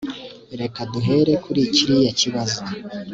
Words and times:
reka 0.61 0.79
duhere 0.91 1.33
kuri 1.43 1.61
kiriya 1.75 2.11
kibazo 2.19 2.61